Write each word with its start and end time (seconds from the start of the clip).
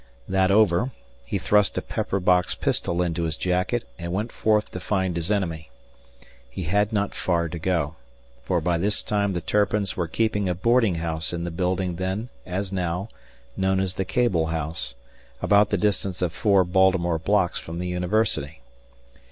That 0.27 0.49
over, 0.49 0.89
he 1.27 1.37
thrust 1.37 1.77
a 1.77 1.81
pepper 1.83 2.19
box 2.19 2.55
pistol 2.55 3.03
into 3.03 3.21
his 3.25 3.37
jacket 3.37 3.83
and 3.99 4.11
went 4.11 4.31
forth 4.31 4.71
to 4.71 4.79
find 4.79 5.15
his 5.15 5.31
enemy. 5.31 5.69
He 6.49 6.63
had 6.63 6.91
not 6.91 7.13
far 7.13 7.47
to 7.49 7.59
go; 7.59 7.97
for 8.41 8.61
by 8.61 8.79
this 8.79 9.03
time 9.03 9.33
the 9.33 9.41
Turpins 9.41 9.95
were 9.95 10.07
keeping 10.07 10.49
a 10.49 10.55
boarding 10.55 10.95
house 10.95 11.33
in 11.33 11.43
the 11.43 11.51
building 11.51 11.97
then, 11.97 12.29
as 12.47 12.73
now, 12.73 13.09
known 13.55 13.79
as 13.79 13.93
the 13.93 14.03
Cabell 14.03 14.47
House, 14.47 14.95
about 15.39 15.69
the 15.69 15.77
distance 15.77 16.23
of 16.23 16.33
four 16.33 16.63
Baltimore 16.63 17.19
blocks 17.19 17.59
from 17.59 17.77
the 17.77 17.85
University. 17.87 18.63